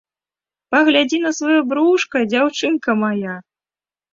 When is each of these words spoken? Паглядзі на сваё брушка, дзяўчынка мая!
Паглядзі 0.75 1.19
на 1.27 1.31
сваё 1.39 1.59
брушка, 1.73 2.17
дзяўчынка 2.33 2.97
мая! 3.03 3.35